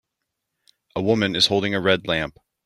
A 0.95 1.01
woman 1.03 1.35
is 1.35 1.45
holding 1.45 1.75
a 1.75 1.79
red 1.79 2.07
lamp. 2.07 2.35